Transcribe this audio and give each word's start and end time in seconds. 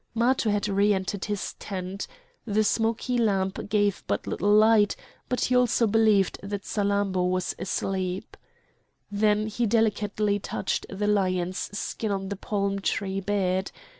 Matho 0.15 0.49
had 0.49 0.67
re 0.67 0.95
entered 0.95 1.25
his 1.25 1.53
tent. 1.59 2.07
The 2.45 2.63
smoky 2.63 3.19
lamp 3.19 3.69
gave 3.69 4.03
but 4.07 4.25
little 4.25 4.51
light, 4.51 4.95
and 5.29 5.39
he 5.39 5.55
also 5.55 5.85
believed 5.85 6.39
that 6.41 6.63
Salammbô 6.65 7.29
was 7.29 7.53
asleep. 7.59 8.35
Then 9.11 9.45
he 9.45 9.67
delicately 9.67 10.39
touched 10.39 10.87
the 10.89 11.05
lion's 11.05 11.77
skin 11.77 12.09
on 12.11 12.29
the 12.29 12.35
palm 12.35 12.79
tree 12.79 13.19
bed. 13.19 13.71